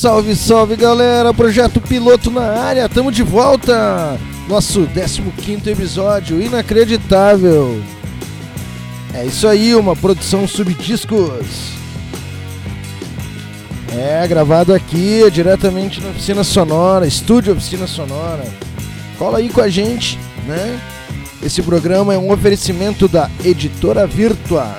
[0.00, 1.34] Salve, salve galera!
[1.34, 4.18] Projeto Piloto na área, tamo de volta!
[4.48, 7.82] Nosso 15 episódio, inacreditável!
[9.12, 11.74] É isso aí, uma produção subdiscos.
[13.94, 18.46] É, gravado aqui, diretamente na oficina sonora, estúdio oficina sonora.
[19.18, 20.80] Cola aí com a gente, né?
[21.42, 24.78] Esse programa é um oferecimento da editora Virtua,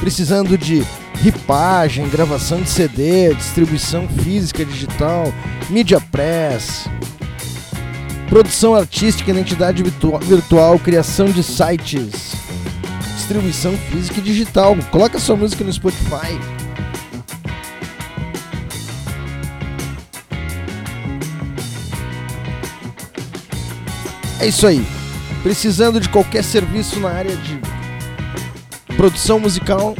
[0.00, 0.82] Precisando de
[1.22, 5.30] ripagem, gravação de CD, distribuição física digital,
[5.68, 6.88] mídia press,
[8.30, 12.32] produção artística, identidade virtual, criação de sites,
[13.16, 14.76] distribuição física e digital.
[14.92, 16.38] Coloca sua música no Spotify.
[24.38, 24.86] É isso aí.
[25.42, 27.60] Precisando de qualquer serviço na área de
[28.96, 29.96] produção musical,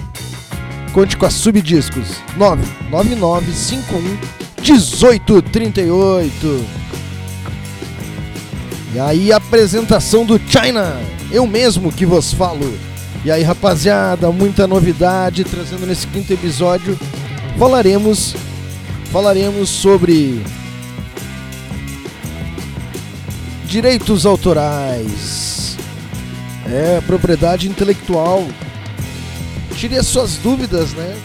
[0.92, 4.19] conte com a Subdiscos 99951
[4.62, 6.80] 1838.
[8.92, 12.77] E aí, apresentação do China, eu mesmo que vos falo.
[13.24, 16.98] E aí, rapaziada, muita novidade trazendo nesse quinto episódio.
[17.58, 18.34] Falaremos
[19.11, 20.41] falaremos sobre
[23.66, 25.77] direitos autorais.
[26.66, 28.46] É, propriedade intelectual.
[29.74, 31.17] Tire as suas dúvidas, né?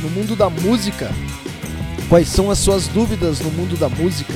[0.00, 1.10] No mundo da música.
[2.08, 4.34] Quais são as suas dúvidas no mundo da música?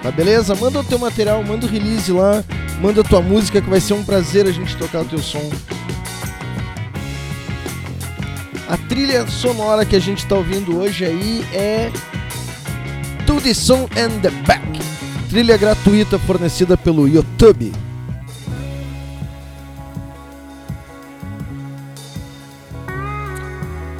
[0.02, 0.54] Tá beleza?
[0.54, 2.44] Manda o teu material, manda o release lá,
[2.82, 5.50] manda a tua música que vai ser um prazer a gente tocar o teu som.
[8.68, 11.90] A trilha sonora que a gente está ouvindo hoje aí é
[13.26, 14.89] To The Song and The Back.
[15.30, 17.72] Trilha gratuita fornecida pelo YouTube.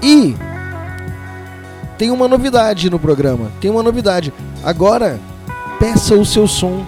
[0.02, 0.34] E
[1.96, 3.48] tem uma novidade no programa.
[3.60, 4.34] Tem uma novidade.
[4.64, 5.20] Agora,
[5.78, 6.84] peça o seu som.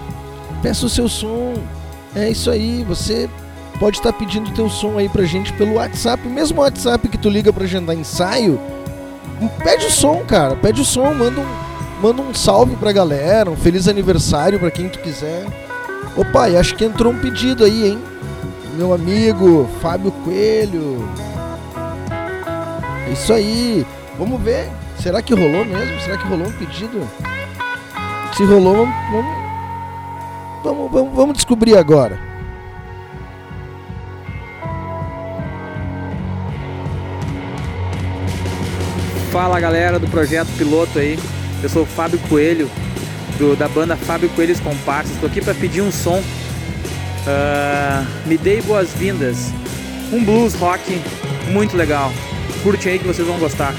[0.61, 1.53] Peça o seu som.
[2.13, 2.83] É isso aí.
[2.83, 3.29] Você
[3.79, 6.27] pode estar pedindo o teu som aí pra gente pelo WhatsApp.
[6.27, 8.59] Mesmo o WhatsApp que tu liga pra agendar ensaio.
[9.63, 10.57] Pede o som, cara.
[10.57, 11.13] Pede o som.
[11.13, 11.62] Manda um,
[12.03, 13.49] manda um salve pra galera.
[13.49, 15.45] Um feliz aniversário pra quem tu quiser.
[16.17, 18.03] Opa, e acho que entrou um pedido aí, hein?
[18.75, 21.07] Meu amigo Fábio Coelho.
[23.07, 23.85] É isso aí.
[24.19, 24.69] Vamos ver.
[24.99, 25.99] Será que rolou mesmo?
[26.01, 27.09] Será que rolou um pedido?
[28.35, 29.35] Se rolou, vamos,
[30.63, 32.19] vamos, vamos, vamos descobrir agora.
[39.31, 41.17] Fala galera do projeto piloto aí.
[41.63, 42.69] Eu sou o Fábio Coelho,
[43.39, 45.13] do, da banda Fábio Coelhos Comparsas.
[45.13, 46.19] Estou aqui para pedir um som.
[46.19, 49.49] Uh, me dei boas-vindas.
[50.11, 51.01] Um blues rock
[51.49, 52.11] muito legal.
[52.61, 53.73] Curte aí que vocês vão gostar.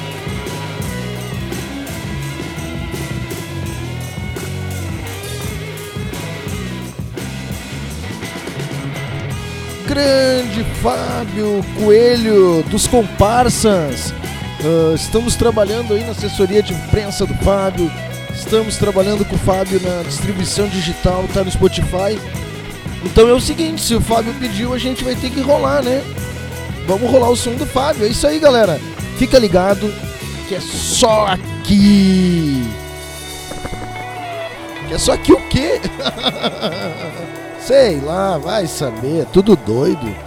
[9.86, 14.12] grande Fábio Coelho dos Comparsas.
[14.64, 17.92] Uh, estamos trabalhando aí na assessoria de imprensa do Fábio.
[18.34, 22.18] Estamos trabalhando com o Fábio na distribuição digital, tá no Spotify.
[23.04, 26.02] Então é o seguinte, se o Fábio pediu, a gente vai ter que rolar, né?
[26.86, 28.06] Vamos rolar o som do Fábio.
[28.06, 28.80] É isso aí, galera.
[29.18, 29.92] Fica ligado
[30.48, 32.62] que é só aqui.
[34.88, 35.78] Que é só aqui o quê?
[37.60, 40.23] Sei lá, vai saber, tudo doido.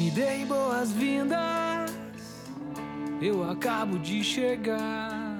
[0.00, 1.92] Me dei boas-vindas,
[3.20, 5.38] eu acabo de chegar.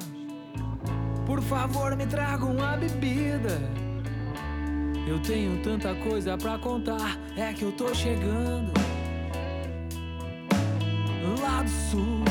[1.25, 3.59] Por favor, me traga uma bebida.
[5.09, 8.71] Eu tenho tanta coisa pra contar, é que eu tô chegando
[11.41, 12.23] lá do sul.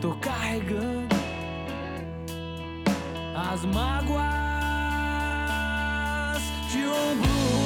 [0.00, 1.14] Tô carregando
[3.36, 4.24] as mágoas
[6.72, 7.63] de um blues.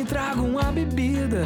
[0.00, 1.44] Me traga uma bebida.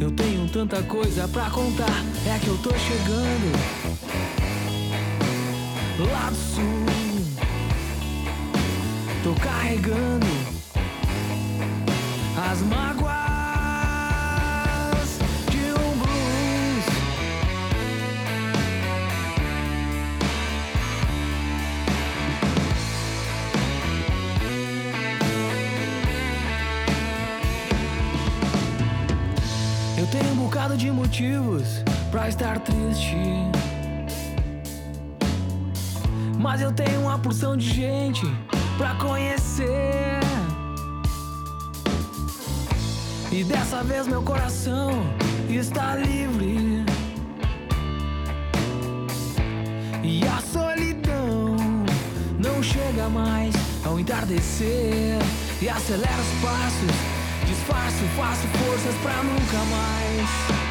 [0.00, 3.52] Eu tenho tanta coisa pra contar, é que eu tô chegando
[6.12, 6.69] lá do sul.
[30.80, 33.14] De motivos pra estar triste.
[36.38, 38.22] Mas eu tenho uma porção de gente
[38.78, 40.20] pra conhecer.
[43.30, 44.90] E dessa vez meu coração
[45.50, 46.82] está livre.
[50.02, 51.56] E a solidão
[52.38, 53.54] não chega mais
[53.84, 55.18] ao entardecer.
[55.60, 56.96] E acelera os passos,
[57.46, 60.69] disfarço, faço forças pra nunca mais.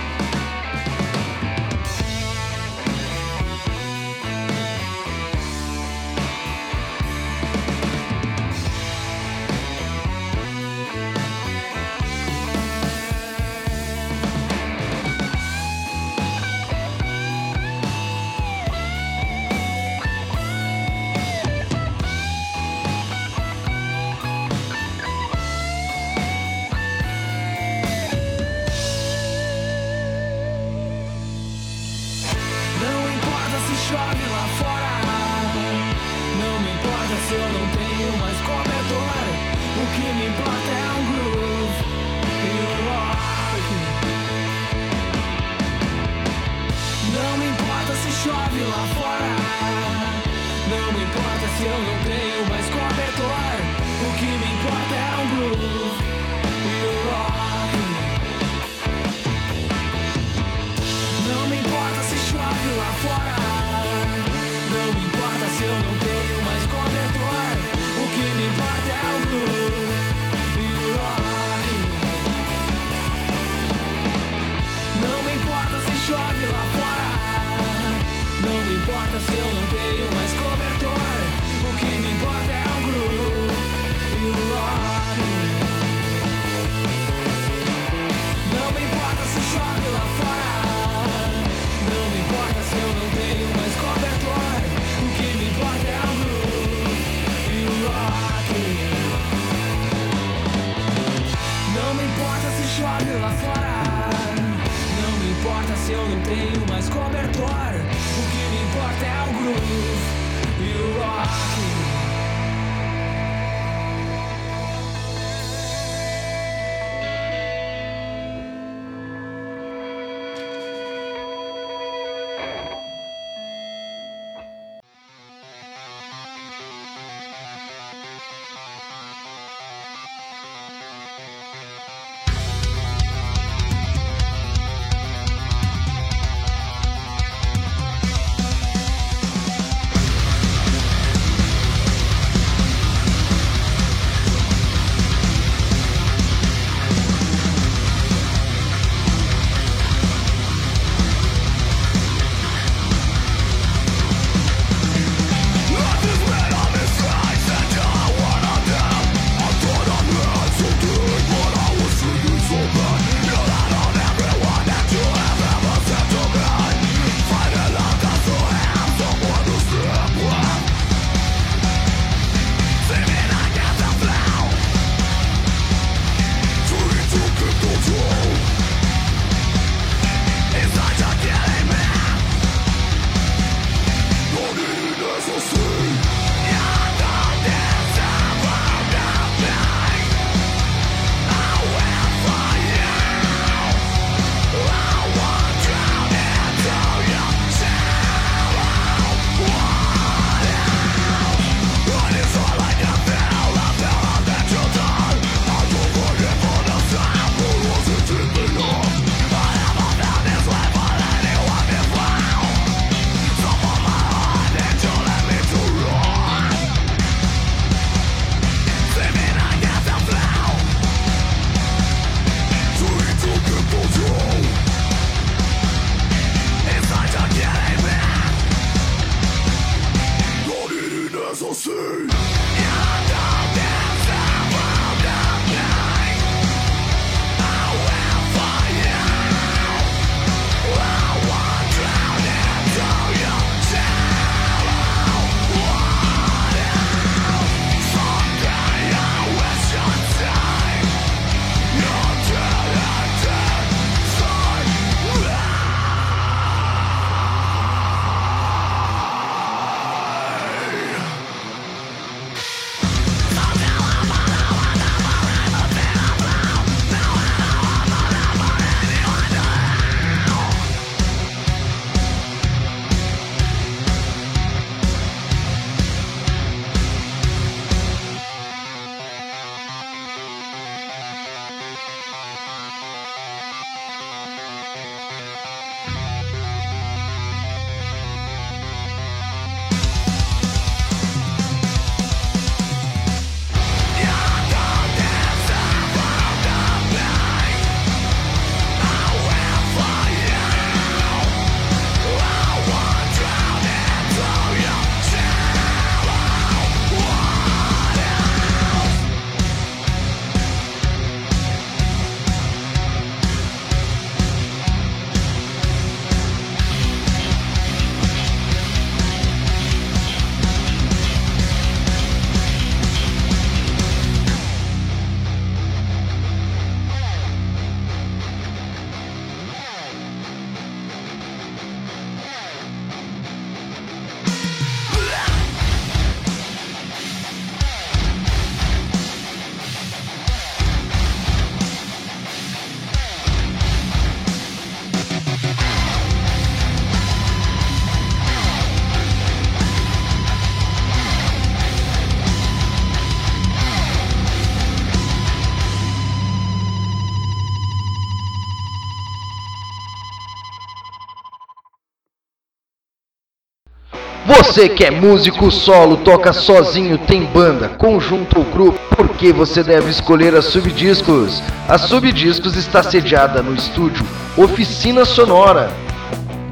[364.25, 369.63] Você que é músico solo, toca sozinho, tem banda, conjunto ou grupo, por que você
[369.63, 371.41] deve escolher a Subdiscos?
[371.67, 375.71] A Subdiscos está sediada no estúdio Oficina Sonora,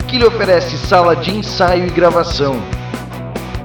[0.07, 2.61] que lhe oferece sala de ensaio e gravação,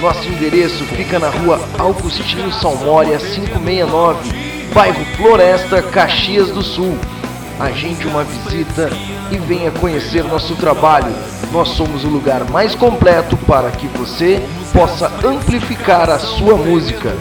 [0.00, 6.98] nosso endereço fica na rua Augustinho Salmória 569, bairro Floresta, Caxias do Sul.
[7.58, 8.90] Agende uma visita
[9.30, 11.12] e venha conhecer nosso trabalho.
[11.50, 17.14] Nós somos o lugar mais completo para que você possa amplificar a sua música.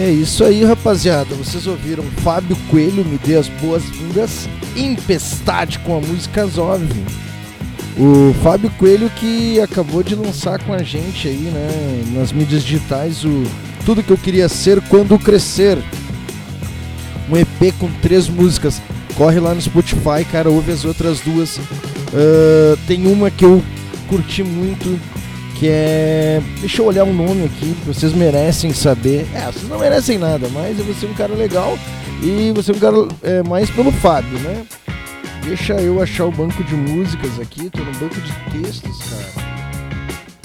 [0.00, 1.34] É isso aí, rapaziada.
[1.34, 6.88] Vocês ouviram Fábio Coelho me dê as boas-vindas Empestade com a música Zov.
[7.98, 13.26] O Fábio Coelho que acabou de lançar com a gente aí, né, nas mídias digitais
[13.26, 13.42] o
[13.84, 15.76] Tudo que eu queria ser quando crescer.
[17.30, 18.80] Um EP com três músicas.
[19.16, 21.58] Corre lá no Spotify, cara, ouve as outras duas.
[21.58, 23.62] Uh, tem uma que eu
[24.08, 24.98] curti muito,
[25.60, 26.42] que é.
[26.58, 29.28] Deixa eu olhar o um nome aqui, vocês merecem saber.
[29.34, 31.78] É, vocês não merecem nada, mas você é um cara legal
[32.22, 34.64] e você é um cara é, mais pelo Fábio, né?
[35.44, 39.50] Deixa eu achar o banco de músicas aqui, tô no banco de textos, cara.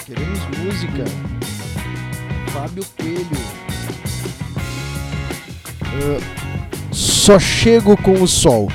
[0.05, 1.05] Queremos música.
[2.51, 3.25] Fábio Coelho.
[5.95, 8.69] Uh, só chego com o sol.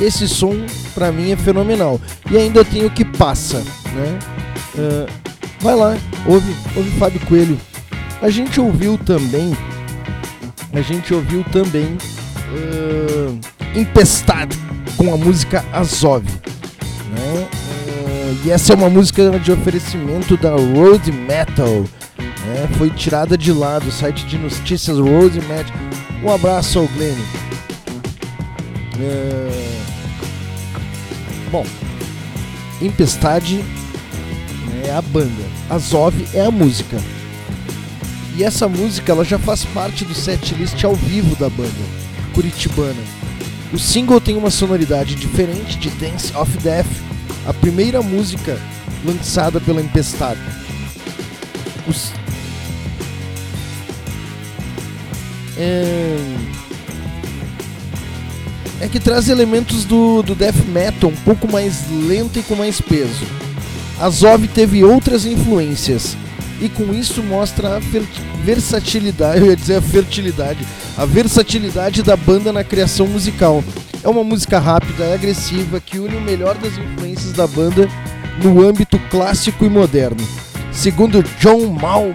[0.00, 0.54] Esse som
[0.94, 2.00] pra mim é fenomenal.
[2.30, 4.18] E ainda tem o que passa, né?
[4.76, 5.29] Uh,
[5.60, 5.94] Vai lá,
[6.26, 7.60] ouve, ouve Fábio Coelho.
[8.22, 9.54] A gente ouviu também,
[10.72, 11.98] a gente ouviu também
[12.50, 13.38] uh,
[13.74, 14.56] Empestado
[14.96, 16.24] com a música Azov.
[16.24, 17.48] Né?
[17.52, 21.84] Uh, e essa é uma música de oferecimento da Road Metal.
[22.18, 22.68] Né?
[22.78, 25.76] Foi tirada de lá do site de notícias Road Metal.
[26.24, 27.16] Um abraço ao Glenn.
[28.96, 29.80] Uh,
[31.50, 31.66] bom,
[32.82, 33.62] Empestade
[34.84, 35.42] é a banda.
[35.68, 36.96] Azov é a música.
[38.36, 41.70] E essa música ela já faz parte do setlist ao vivo da banda,
[42.34, 43.02] curitibana.
[43.72, 46.86] O single tem uma sonoridade diferente de Dance of Death,
[47.46, 48.58] a primeira música
[49.04, 50.40] lançada pela Empestado.
[51.86, 52.12] Os...
[55.56, 56.16] É...
[58.80, 62.80] é que traz elementos do, do death metal um pouco mais lento e com mais
[62.80, 63.49] peso.
[64.00, 66.16] Azov teve outras influências
[66.58, 67.80] e com isso mostra a
[68.42, 73.62] versatilidade, eu ia dizer a fertilidade, a versatilidade da banda na criação musical.
[74.02, 77.86] É uma música rápida e agressiva que une o melhor das influências da banda
[78.42, 80.26] no âmbito clássico e moderno.
[80.72, 82.14] Segundo John Malman,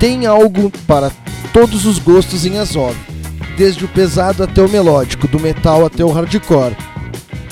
[0.00, 1.12] tem algo para
[1.52, 2.96] todos os gostos em Azov,
[3.56, 6.74] desde o pesado até o melódico, do metal até o hardcore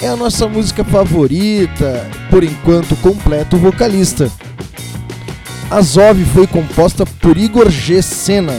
[0.03, 4.31] é a nossa música favorita, por enquanto completo vocalista.
[5.71, 8.03] Azov foi composta por Igor G.
[8.03, 8.59] Senna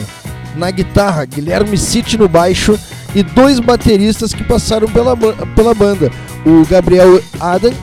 [0.55, 2.79] na guitarra, Guilherme City no baixo
[3.13, 5.15] e dois bateristas que passaram pela,
[5.55, 6.09] pela banda,
[6.45, 7.73] o Gabriel Adam,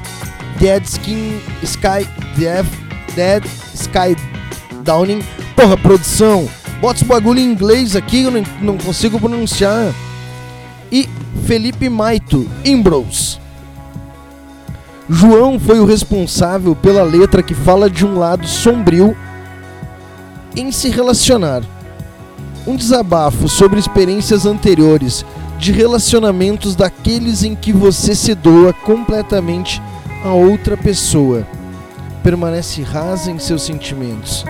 [0.58, 2.66] Dead Skin Sky Dead,
[3.14, 3.44] Dead
[3.74, 4.16] Sky
[4.82, 5.22] Downing.
[5.54, 6.48] Porra, produção,
[6.80, 9.92] bota os bagulho em inglês aqui, eu não, não consigo pronunciar.
[10.90, 11.08] E
[11.46, 13.38] Felipe Maito, Imbros.
[15.12, 19.16] João foi o responsável pela letra que fala de um lado sombrio
[20.54, 21.62] em se relacionar.
[22.64, 25.24] Um desabafo sobre experiências anteriores,
[25.58, 29.82] de relacionamentos daqueles em que você se doa completamente
[30.24, 31.44] a outra pessoa.
[32.22, 34.44] Permanece rasa em seus sentimentos,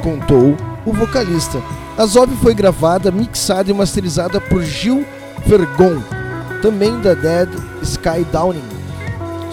[0.00, 1.60] contou o vocalista.
[1.98, 5.04] A Zob foi gravada, mixada e masterizada por Gil
[5.44, 6.00] Vergon,
[6.62, 7.48] também da Dead
[7.82, 8.73] Sky Downing,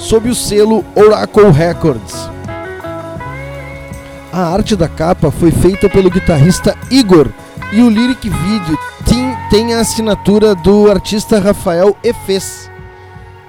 [0.01, 2.29] sob o selo Oracle Records.
[4.33, 7.29] A arte da capa foi feita pelo guitarrista Igor
[7.71, 8.77] e o lyric video
[9.49, 12.69] tem, a assinatura do artista Rafael Efes,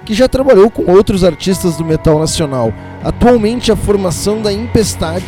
[0.05, 2.73] que já trabalhou com outros artistas do metal nacional.
[3.03, 5.25] Atualmente a formação da Impestade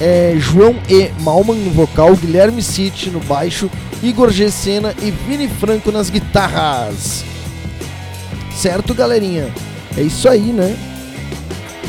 [0.00, 1.10] é João E.
[1.20, 3.70] Malman no vocal, Guilherme City no baixo,
[4.02, 4.48] Igor G.
[5.00, 7.24] E Vini Franco nas guitarras.
[8.52, 9.48] Certo, galerinha?
[9.96, 10.76] É isso aí, né?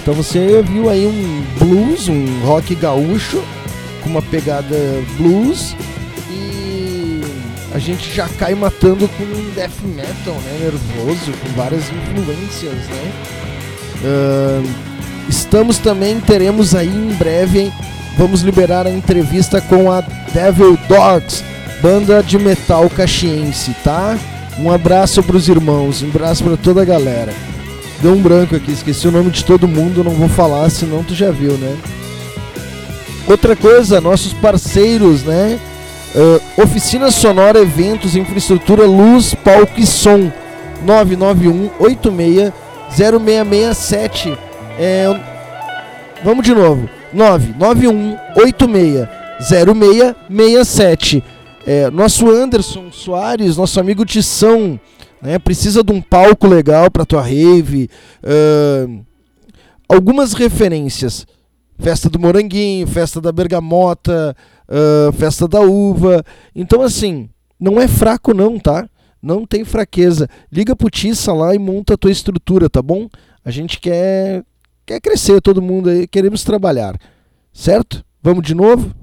[0.01, 3.41] Então você viu aí um blues, um rock gaúcho
[4.01, 4.75] com uma pegada
[5.15, 5.75] blues
[6.31, 7.21] e
[7.73, 10.59] a gente já cai matando com um death metal, né?
[10.63, 13.11] Nervoso, com várias influências, né?
[14.03, 14.67] Uh,
[15.29, 17.71] estamos também, teremos aí em breve,
[18.17, 20.01] vamos liberar a entrevista com a
[20.33, 21.43] Devil Dogs,
[21.79, 24.17] banda de metal caxiense, tá?
[24.57, 27.50] Um abraço para os irmãos, um abraço para toda a galera.
[28.01, 31.13] Deu um branco aqui, esqueci o nome de todo mundo, não vou falar, senão tu
[31.13, 31.77] já viu, né?
[33.27, 35.59] Outra coisa, nossos parceiros, né?
[36.15, 40.31] Uh, Oficina Sonora, Eventos, Infraestrutura, Luz, Palco e Som.
[40.83, 42.51] 991 86
[42.89, 44.37] 0667.
[44.79, 45.05] É,
[46.23, 46.89] vamos de novo.
[47.13, 49.07] 991 86
[49.39, 51.23] 0667.
[51.67, 54.79] É, nosso Anderson Soares, nosso amigo Tição
[55.21, 55.37] né?
[55.39, 57.89] Precisa de um palco legal para tua rave.
[58.23, 59.05] Uh,
[59.87, 61.25] algumas referências.
[61.77, 64.35] Festa do Moranguinho, Festa da Bergamota,
[64.69, 66.23] uh, Festa da Uva.
[66.55, 67.29] Então, assim,
[67.59, 68.87] não é fraco não, tá?
[69.21, 70.27] Não tem fraqueza.
[70.51, 73.07] Liga pro Tissa lá e monta a tua estrutura, tá bom?
[73.43, 74.43] A gente quer,
[74.85, 76.95] quer crescer, todo mundo aí, queremos trabalhar.
[77.53, 78.03] Certo?
[78.21, 78.93] Vamos de novo?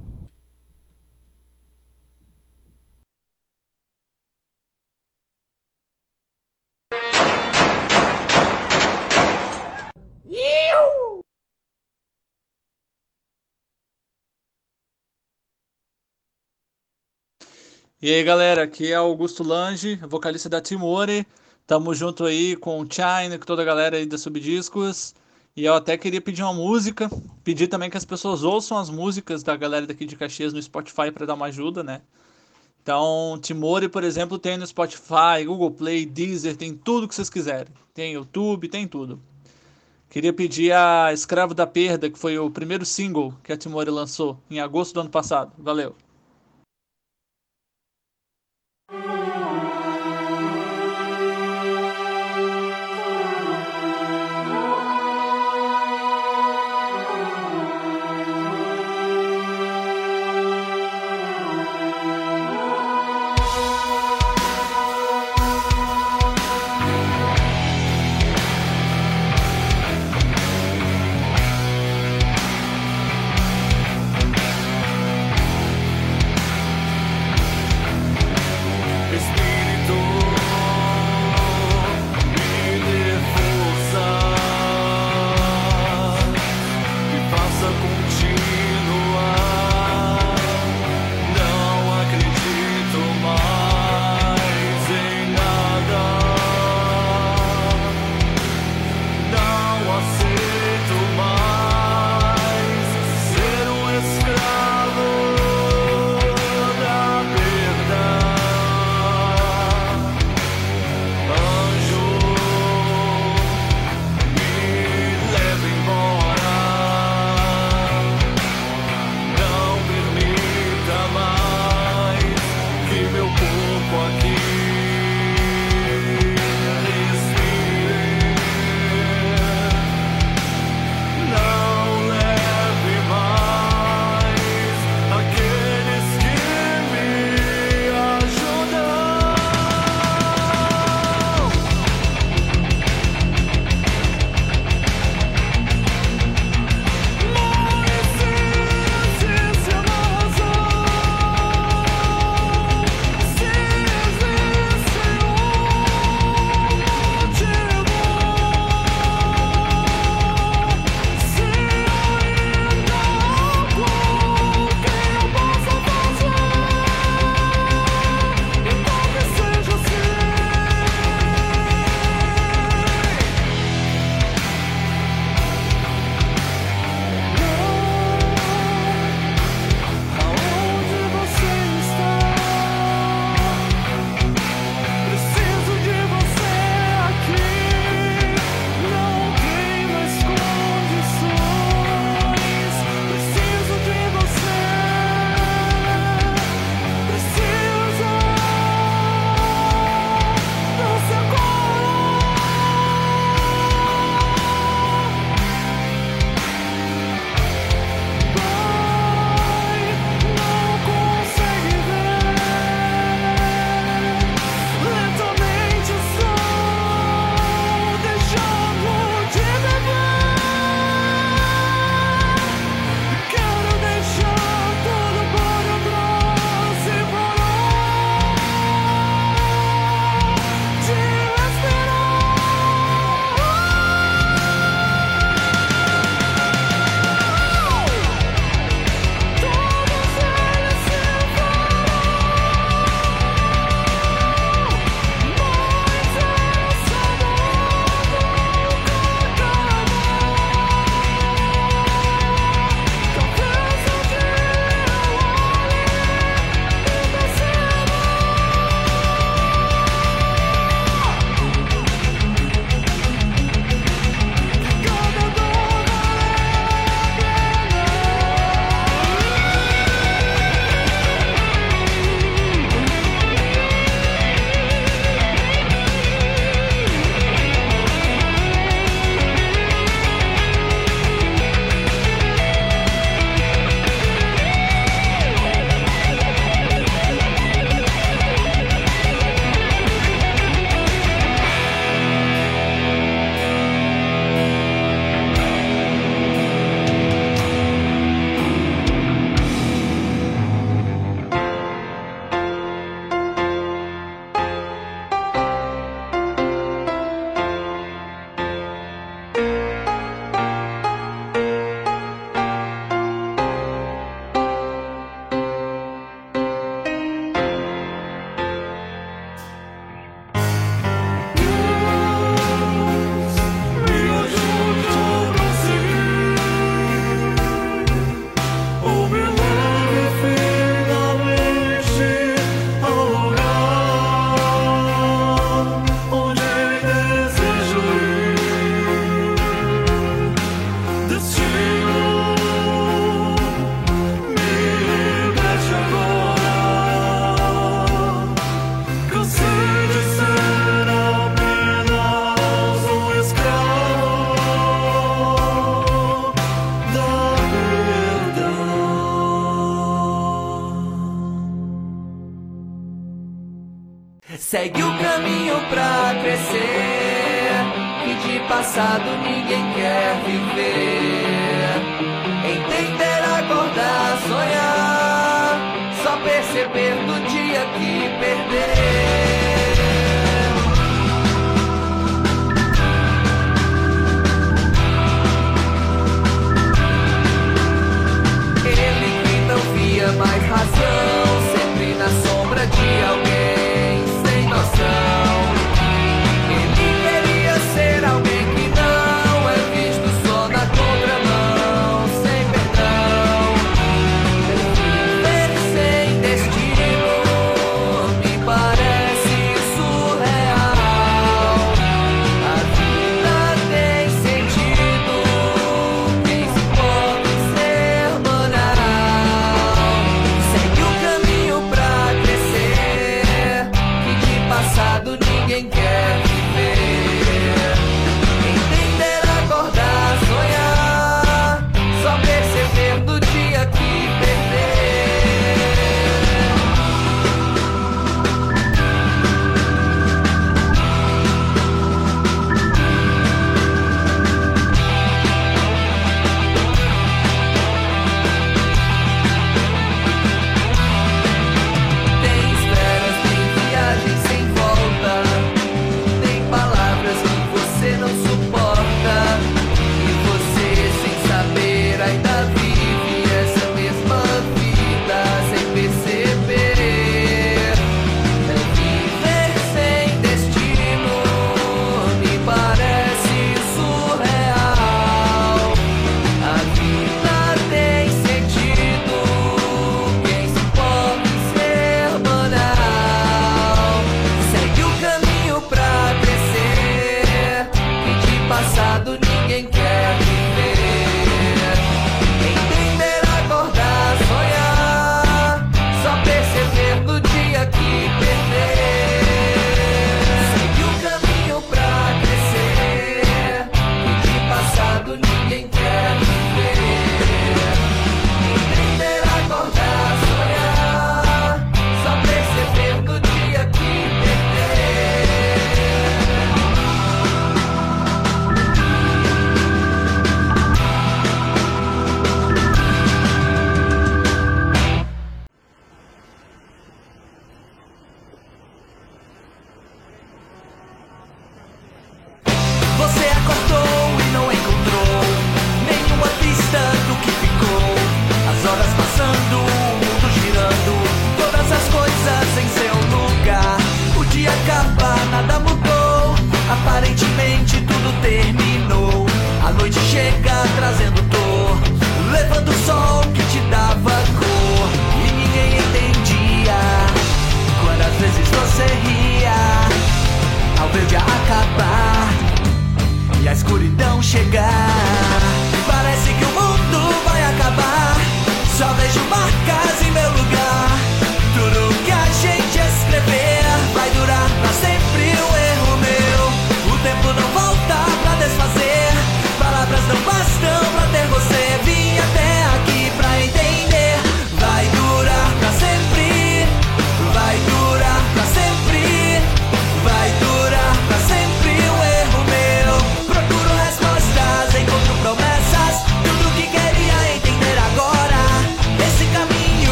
[18.00, 21.26] E aí galera, aqui é Augusto Lange, vocalista da Timore.
[21.66, 25.16] Tamo junto aí com o China, com toda a galera aí da Subdiscos.
[25.56, 27.10] E eu até queria pedir uma música,
[27.42, 31.10] pedir também que as pessoas ouçam as músicas da galera daqui de Caxias no Spotify
[31.10, 32.00] para dar uma ajuda, né?
[32.80, 37.74] Então, Timore, por exemplo, tem no Spotify, Google Play, Deezer, tem tudo que vocês quiserem.
[37.92, 39.20] Tem YouTube, tem tudo.
[40.08, 44.38] Queria pedir a Escravo da Perda, que foi o primeiro single que a Timore lançou
[44.48, 45.50] em agosto do ano passado.
[45.58, 45.96] Valeu!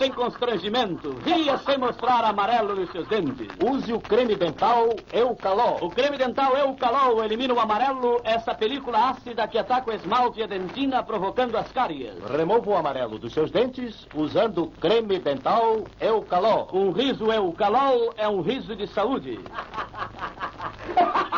[0.00, 1.14] Sem constrangimento.
[1.26, 3.48] Ria sem mostrar amarelo nos seus dentes.
[3.62, 5.76] Use o creme dental Eucalol.
[5.82, 10.42] O creme dental Eucalol elimina o amarelo, essa película ácida que ataca o esmalte e
[10.42, 12.14] a dentina, provocando as cáries.
[12.30, 16.70] Remova o amarelo dos seus dentes usando o creme dental Eucalol.
[16.72, 19.38] Um riso Eucalol é um riso de saúde.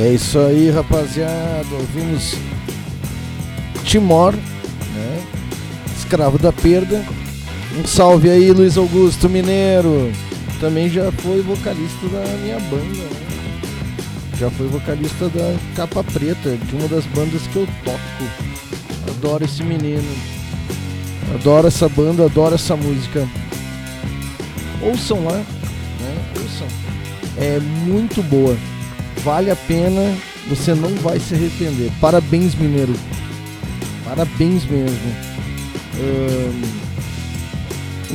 [0.00, 1.66] É isso aí, rapaziada.
[1.74, 2.34] Ouvimos
[3.84, 5.22] Timor, né?
[5.94, 7.04] Escravo da Perda.
[7.78, 10.10] Um salve aí, Luiz Augusto Mineiro.
[10.58, 13.10] Também já foi vocalista da minha banda, né?
[14.38, 18.30] Já foi vocalista da Capa Preta, de uma das bandas que eu toco.
[19.06, 20.16] Adoro esse menino.
[21.34, 23.28] Adoro essa banda, adoro essa música.
[24.80, 26.24] Ouçam lá, né?
[26.38, 26.68] Ouçam.
[27.36, 28.56] É muito boa.
[29.24, 30.16] Vale a pena,
[30.48, 31.90] você não vai se arrepender.
[32.00, 32.94] Parabéns, Mineiro.
[34.04, 35.14] Parabéns mesmo.
[35.98, 36.80] Um,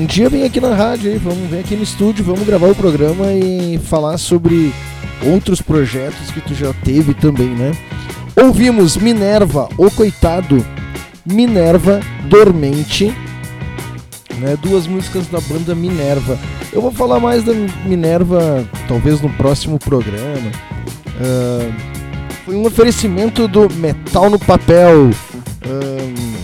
[0.02, 2.76] um dia vem aqui na rádio aí, vamos vir aqui no estúdio, vamos gravar o
[2.76, 4.74] programa e falar sobre
[5.24, 7.72] outros projetos que tu já teve também, né?
[8.36, 10.66] Ouvimos Minerva, o coitado,
[11.26, 13.16] Minerva Dormente,
[14.40, 14.58] né?
[14.62, 16.38] Duas músicas da banda Minerva.
[16.74, 17.54] Eu vou falar mais da
[17.86, 20.52] Minerva talvez no próximo programa.
[21.20, 21.74] Uh,
[22.46, 25.10] foi um oferecimento do Metal no Papel.
[25.66, 26.36] Uh,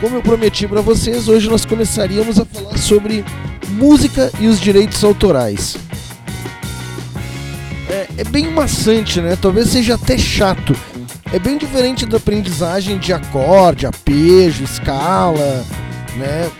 [0.00, 3.24] Como eu prometi para vocês, hoje nós começaríamos a falar sobre
[3.68, 5.76] música e os direitos autorais.
[8.16, 9.36] É, bem maçante, né?
[9.40, 10.74] Talvez seja até chato.
[11.32, 15.64] É bem diferente da aprendizagem de acorde, arpejo, escala,
[16.16, 16.50] né?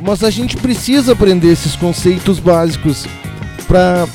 [0.00, 3.06] Mas a gente precisa aprender esses conceitos básicos
[3.66, 4.06] para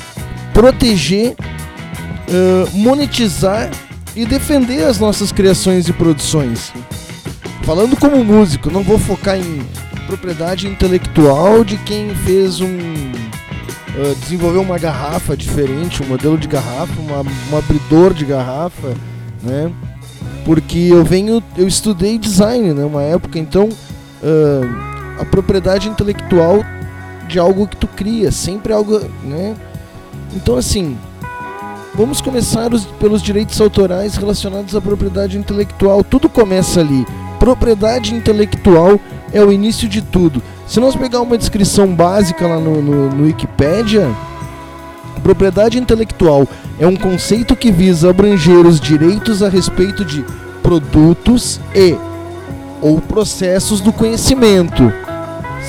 [0.52, 3.70] proteger, uh, monetizar
[4.14, 6.72] e defender as nossas criações e produções.
[7.64, 9.66] Falando como músico, não vou focar em
[10.06, 13.23] propriedade intelectual de quem fez um.
[13.96, 18.94] Uh, desenvolveu uma garrafa diferente, um modelo de garrafa, uma, um abridor de garrafa,
[19.42, 19.70] né?
[20.44, 21.42] Porque eu venho.
[21.56, 22.84] Eu estudei design, né?
[22.84, 23.68] Uma época, então.
[24.22, 26.64] Uh, a propriedade intelectual
[27.28, 29.54] de algo que tu cria, sempre algo, né?
[30.34, 30.96] Então assim,
[31.94, 36.02] vamos começar os, pelos direitos autorais relacionados à propriedade intelectual.
[36.02, 37.06] Tudo começa ali.
[37.38, 39.00] Propriedade intelectual
[39.32, 40.42] é o início de tudo.
[40.66, 44.08] Se nós pegar uma descrição básica lá no, no, no Wikipedia,
[45.24, 46.46] propriedade intelectual
[46.78, 50.22] é um conceito que visa abranger os direitos a respeito de
[50.62, 51.96] produtos e
[52.82, 54.92] ou processos do conhecimento,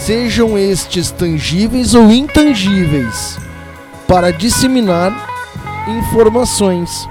[0.03, 3.37] sejam estes tangíveis ou intangíveis,
[4.05, 5.29] para disseminar
[5.87, 7.07] informações,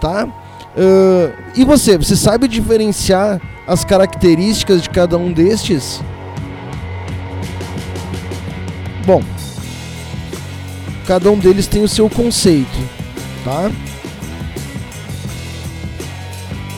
[0.00, 0.26] tá?
[0.26, 6.00] Uh, e você, você sabe diferenciar as características de cada um destes?
[9.08, 9.22] Bom,
[11.06, 12.78] cada um deles tem o seu conceito,
[13.42, 13.70] tá?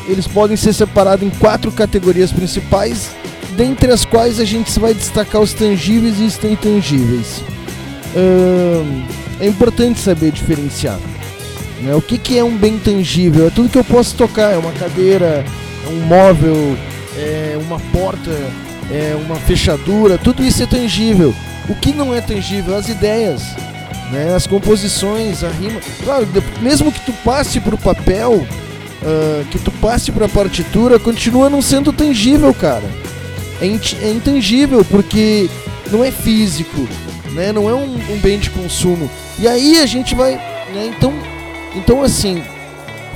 [0.06, 3.10] Eles podem ser separados em quatro categorias principais,
[3.56, 7.42] dentre as quais a gente vai destacar os tangíveis e os intangíveis.
[8.14, 9.02] Uh,
[9.40, 11.00] é importante saber diferenciar.
[11.82, 11.96] Né?
[11.96, 13.48] O que, que é um bem tangível?
[13.48, 15.44] É tudo que eu posso tocar, é uma cadeira,
[15.84, 16.76] é um móvel,
[17.16, 18.30] é uma porta,
[18.88, 21.34] é uma fechadura, tudo isso é tangível.
[21.68, 22.76] O que não é tangível?
[22.76, 23.42] As ideias,
[24.10, 24.34] né?
[24.34, 25.80] as composições, a rima.
[26.04, 26.26] Claro,
[26.60, 28.32] mesmo que tu passe para o papel,
[29.02, 32.88] uh, que tu passe para a partitura, continua não sendo tangível, cara.
[33.60, 35.48] É, é, intangível porque
[35.90, 36.88] não é físico,
[37.32, 37.52] né?
[37.52, 39.10] não é um, um bem de consumo.
[39.38, 40.34] E aí a gente vai.
[40.72, 40.92] Né?
[40.96, 41.12] Então,
[41.74, 42.42] então, assim,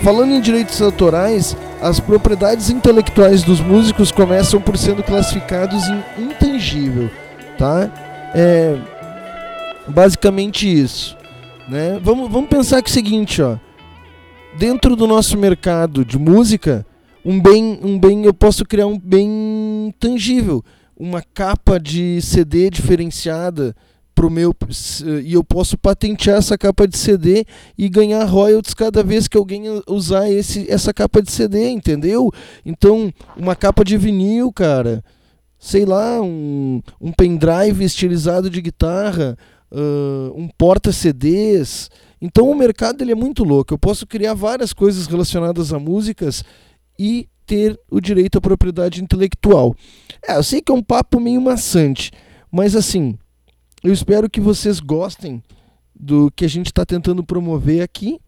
[0.03, 7.11] falando em direitos autorais, as propriedades intelectuais dos músicos começam por sendo classificados em intangível,
[7.59, 7.91] tá?
[8.35, 8.77] É
[9.87, 11.17] basicamente isso,
[11.69, 11.99] né?
[12.03, 13.59] Vamos, vamos pensar que é o seguinte, ó.
[14.59, 16.87] Dentro do nosso mercado de música,
[17.25, 20.65] um bem, um bem, eu posso criar um bem tangível,
[20.97, 23.75] uma capa de CD diferenciada
[24.15, 24.55] pro meu
[25.25, 27.45] e eu posso patentear essa capa de CD
[27.77, 32.31] e ganhar royalties cada vez que alguém usar esse essa capa de CD, entendeu?
[32.65, 35.03] Então, uma capa de vinil, cara,
[35.65, 39.35] sei lá, um, um pendrive estilizado de guitarra,
[39.73, 41.91] uh, um porta CDs.
[42.21, 43.73] Então, o mercado ele é muito louco.
[43.73, 46.45] Eu posso criar várias coisas relacionadas a músicas
[46.99, 49.75] e ter o direito à propriedade intelectual.
[50.23, 52.11] É, eu sei que é um papo meio maçante,
[52.53, 53.17] mas assim,
[53.83, 55.43] eu espero que vocês gostem
[55.99, 58.21] do que a gente está tentando promover aqui.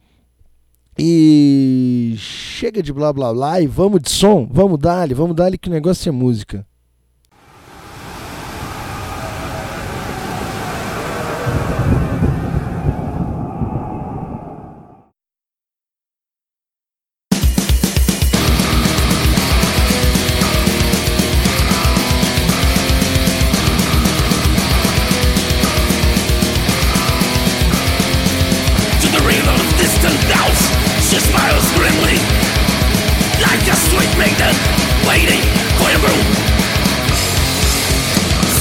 [0.99, 5.69] E chega de blá blá blá e vamos de som, vamos dar vamos dar que
[5.69, 6.67] o negócio é música.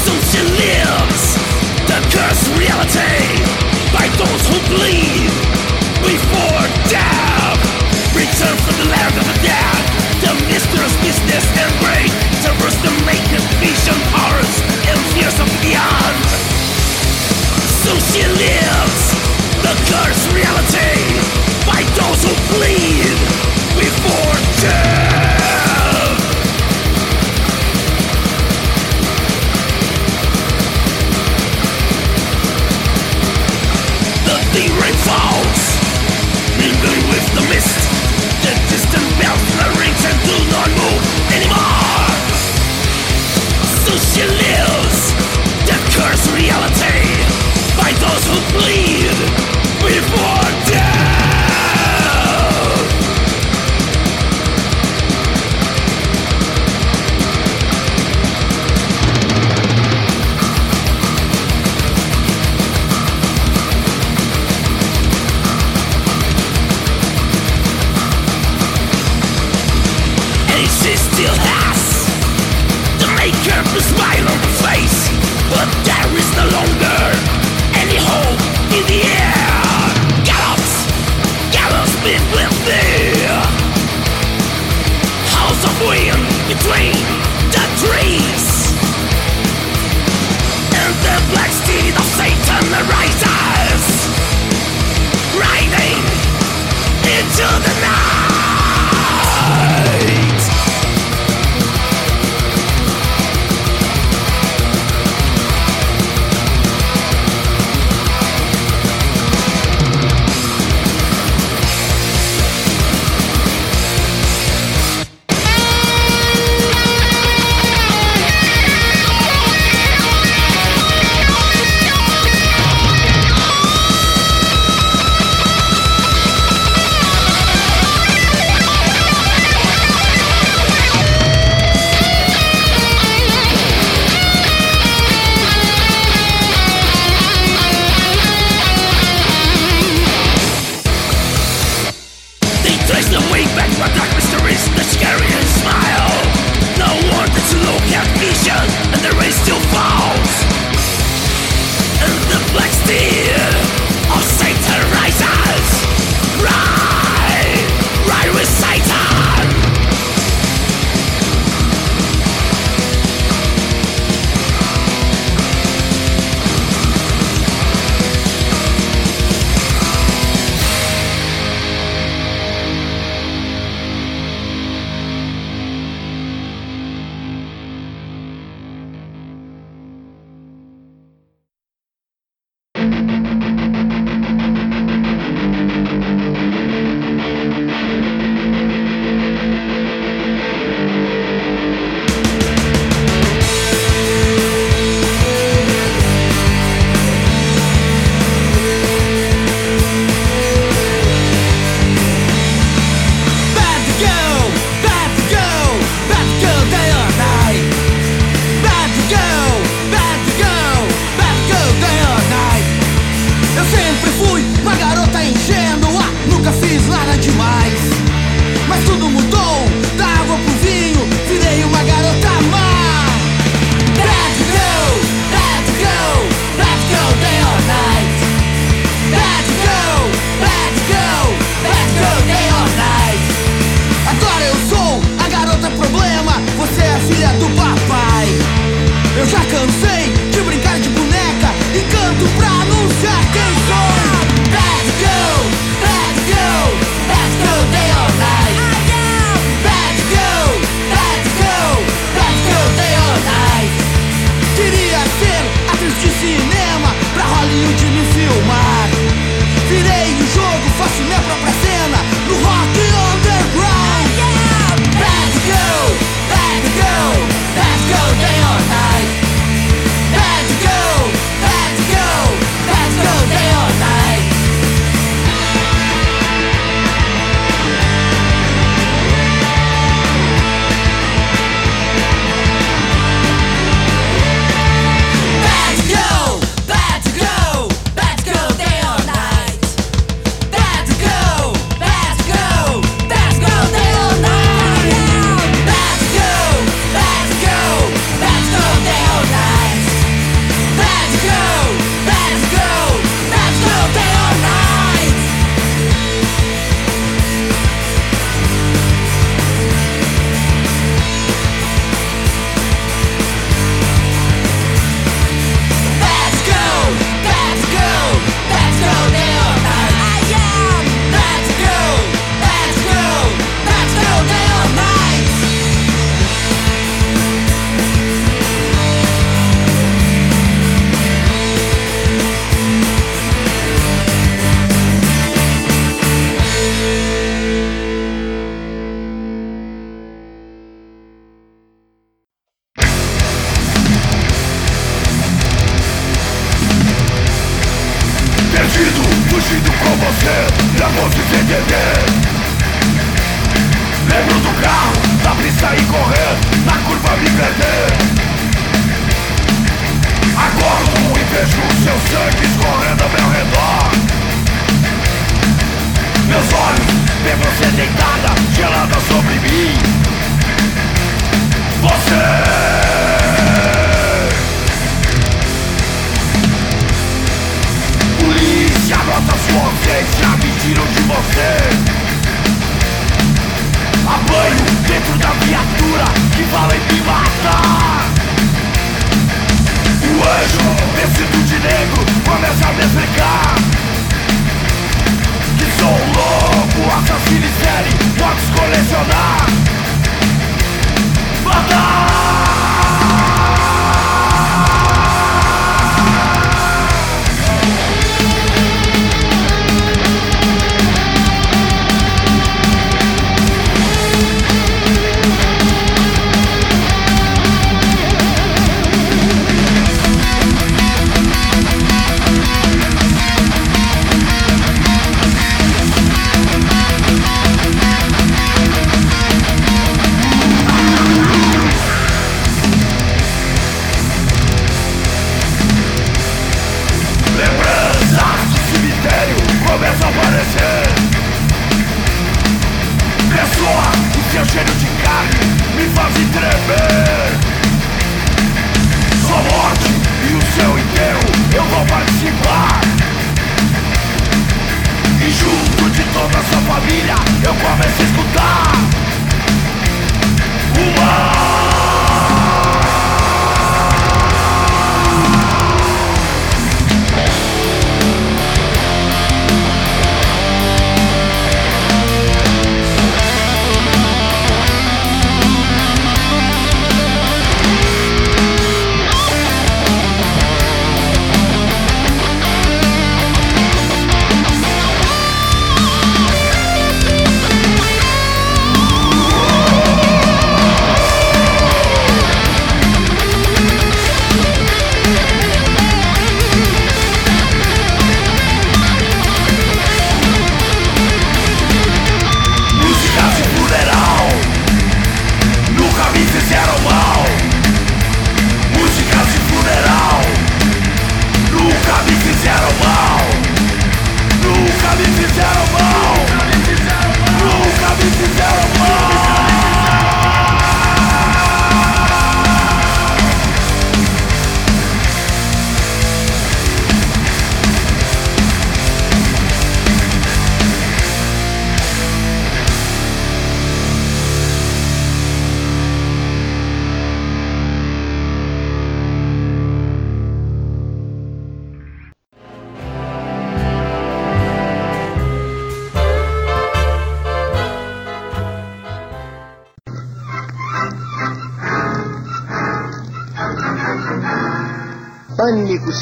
[0.05, 1.35] So she lives
[1.83, 3.43] the cursed reality.
[3.91, 5.31] By those who bleed
[5.99, 7.59] before death.
[8.75, 9.83] The land of the dead.
[10.23, 10.31] The
[13.35, 13.99] and vision
[14.87, 16.15] and fears of beyond.
[17.83, 19.03] So she lives
[19.59, 21.24] the cursed reality.
[43.97, 45.13] she lives,
[45.65, 47.04] the cursed reality.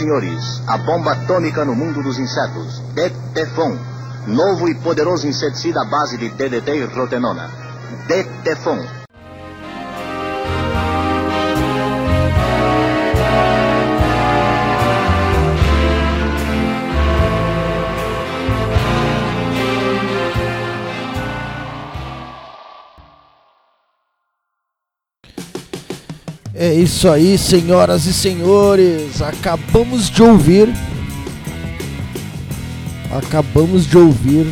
[0.04, 0.62] Senhores!
[0.68, 2.80] A bomba atômica no mundo dos insetos.
[2.94, 3.78] Detefon.
[4.28, 7.50] Novo e poderoso inseticida à base de DDT e rotenona.
[8.08, 9.03] Detefon.
[26.64, 29.22] É isso aí, senhoras e senhores.
[29.22, 30.74] Acabamos de ouvir.
[33.12, 34.48] Acabamos de ouvir.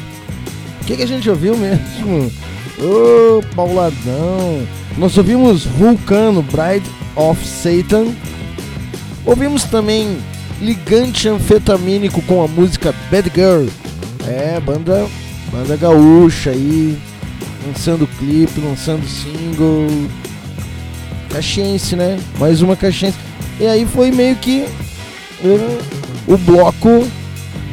[0.81, 2.29] O que, que a gente ouviu mesmo?
[2.77, 4.67] Ô, Pauladão.
[4.97, 6.85] Nós ouvimos Vulcano, Bride
[7.15, 8.07] of Satan.
[9.25, 10.17] Ouvimos também
[10.59, 13.67] Ligante Anfetamínico com a música Bad Girl.
[14.27, 15.07] É, banda,
[15.49, 16.99] banda gaúcha aí.
[17.65, 19.87] Lançando clipe, lançando single.
[21.31, 22.19] Caxiense, né?
[22.37, 23.17] Mais uma Caxiense.
[23.59, 24.65] E aí foi meio que
[25.43, 27.07] o, o bloco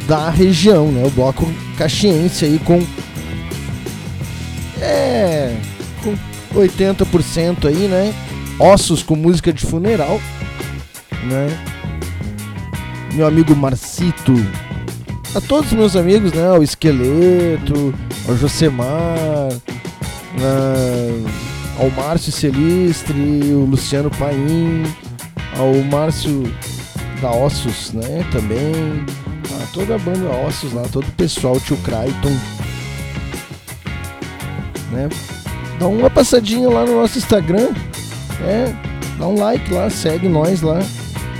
[0.07, 1.05] da região, né?
[1.05, 1.47] O bloco
[1.77, 2.83] caxiense aí com.
[4.81, 5.55] É.
[6.03, 6.15] Com
[6.59, 8.13] 80% aí, né?
[8.59, 10.19] Ossos com música de funeral,
[11.23, 11.47] né?
[13.13, 14.33] Meu amigo Marcito.
[15.35, 16.51] A todos os meus amigos, né?
[16.51, 17.93] O Esqueleto,
[18.27, 19.49] o Josemar.
[20.33, 21.48] né?
[21.79, 23.13] Ao Márcio Celistre,
[23.53, 24.83] o Luciano Paim,
[25.57, 26.43] ao Márcio
[27.21, 29.05] da Ossos, né, também,
[29.61, 32.37] a toda a banda Ossos lá, todo o pessoal, tio Crichton.
[34.91, 35.09] Né?
[35.79, 37.69] Dá uma passadinha lá no nosso Instagram.
[38.41, 38.73] É,
[39.17, 40.79] dá um like lá, segue nós lá,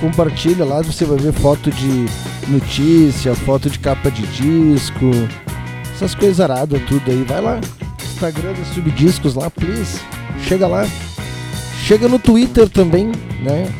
[0.00, 2.06] compartilha lá, você vai ver foto de
[2.48, 5.10] notícia, foto de capa de disco,
[5.94, 7.24] essas coisas aradas tudo aí.
[7.24, 7.60] Vai lá,
[8.02, 10.00] Instagram da Subdiscos lá, please.
[10.46, 10.86] Chega lá.
[11.84, 13.12] Chega no Twitter também,
[13.42, 13.72] né?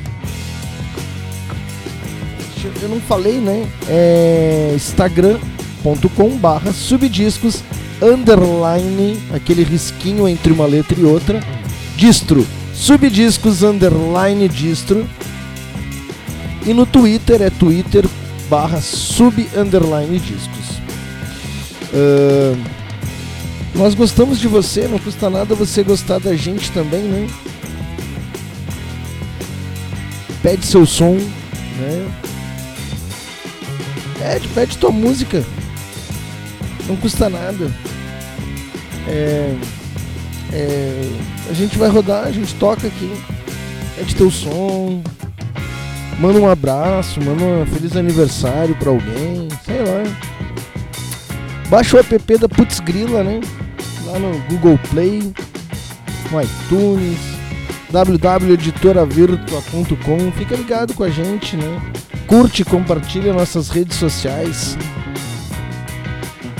[2.83, 3.67] Eu não falei, né?
[3.89, 7.63] É instagram.com barra subdiscos
[8.03, 11.41] underline, aquele risquinho entre uma letra e outra,
[11.97, 15.07] distro, subdiscos underline distro.
[16.67, 18.05] E no Twitter é twitter
[18.49, 20.81] barra sub underline discos.
[21.93, 22.80] Uh,
[23.75, 27.29] nós gostamos de você, não custa nada você gostar da gente também, né?
[30.43, 32.11] Pede seu som, né?
[34.18, 35.45] Pede, pede tua música.
[36.87, 37.71] Não custa nada.
[39.07, 39.55] É,
[40.53, 41.11] é,
[41.49, 43.11] a gente vai rodar, a gente toca aqui.
[43.97, 45.03] Pede teu som.
[46.18, 50.30] Manda um abraço, manda um feliz aniversário pra alguém, sei lá.
[51.71, 53.41] Baixa o app da Putzgrila, né?
[54.05, 55.33] Lá no Google Play,
[56.33, 57.21] no iTunes,
[57.93, 60.33] www.editoravirtua.com.
[60.33, 61.81] Fica ligado com a gente, né?
[62.27, 64.77] Curte, compartilha nossas redes sociais.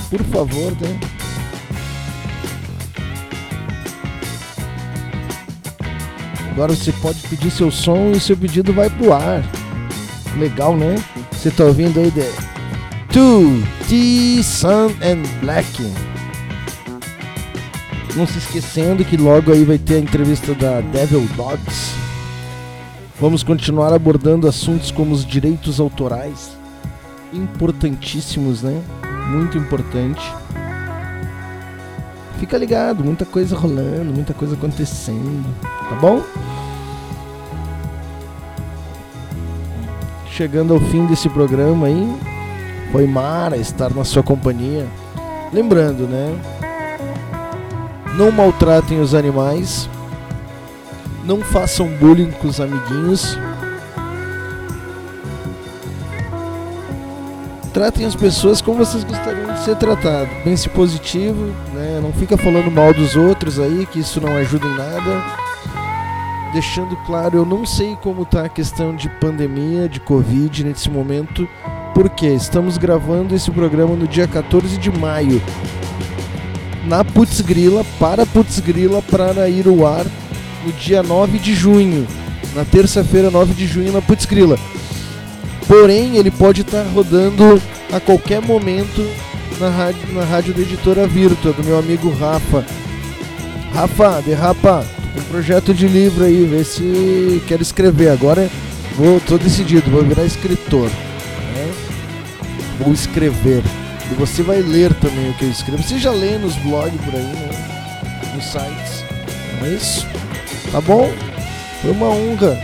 [0.09, 0.97] Por favor, né?
[6.51, 9.43] Agora você pode pedir seu som e seu pedido vai pro ar.
[10.37, 10.95] Legal, né?
[11.33, 12.50] Você tá ouvindo aí, ideia?
[13.11, 15.67] to T, Sun and Black.
[18.15, 21.93] Não se esquecendo que logo aí vai ter a entrevista da Devil Dogs.
[23.19, 26.51] Vamos continuar abordando assuntos como os direitos autorais,
[27.33, 28.81] importantíssimos, né?
[29.29, 30.21] Muito importante.
[32.39, 35.45] Fica ligado, muita coisa rolando, muita coisa acontecendo,
[35.89, 36.23] tá bom?
[40.31, 42.30] Chegando ao fim desse programa aí,
[42.91, 44.85] foi mara estar na sua companhia.
[45.53, 46.35] Lembrando, né?
[48.15, 49.89] Não maltratem os animais,
[51.23, 53.37] não façam bullying com os amiguinhos.
[57.71, 60.29] tratem as pessoas como vocês gostariam de ser tratado.
[60.43, 61.99] Pense positivo, né?
[62.01, 65.23] Não fica falando mal dos outros aí, que isso não ajuda em nada.
[66.53, 71.47] Deixando claro, eu não sei como está a questão de pandemia, de Covid nesse momento,
[71.93, 75.41] porque estamos gravando esse programa no dia 14 de maio.
[76.85, 80.05] Na Putz Grila, para Putz Grila, para ir ao ar
[80.65, 82.07] no dia 9 de junho.
[82.55, 84.57] Na terça-feira, 9 de junho, na Putz Grila.
[85.67, 87.61] Porém, ele pode estar tá rodando
[87.91, 89.07] a qualquer momento
[89.59, 92.65] na rádio, na rádio da editora Virtua, do meu amigo Rafa.
[93.73, 94.85] Rafa, derrapa,
[95.15, 98.09] um projeto de livro aí, vê se quero escrever.
[98.09, 98.49] Agora
[98.97, 100.89] vou, tô decidido, vou virar escritor.
[100.89, 101.71] Né?
[102.83, 103.63] Vou escrever.
[104.11, 105.81] E você vai ler também o que eu escrevo.
[105.81, 107.49] Você já lê nos blogs por aí, né?
[108.35, 109.05] Nos sites.
[109.59, 110.07] Não é isso?
[110.71, 111.11] Tá bom?
[111.81, 112.61] Foi uma honra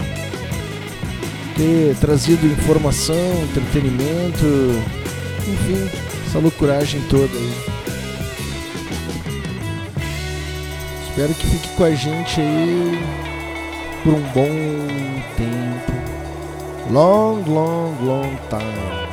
[1.55, 4.45] ter trazido informação, entretenimento,
[5.47, 5.89] enfim,
[6.27, 7.53] essa loucuragem toda aí.
[11.09, 12.99] Espero que fique com a gente aí
[14.03, 14.53] por um bom
[15.35, 16.91] tempo.
[16.91, 19.06] Long, long, long time.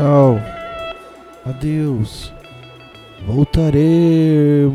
[0.00, 0.40] Tchau.
[1.44, 2.32] Adeus.
[3.26, 4.70] Voltaremos.